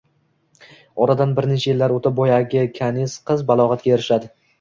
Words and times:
Oradan 1.05 1.35
bir 1.39 1.47
necha 1.51 1.69
yillar 1.71 1.93
o’tib, 1.97 2.15
boyagi 2.19 2.63
kaniz 2.79 3.19
qiz 3.29 3.45
balog’atga 3.53 3.93
erishadi 3.99 4.31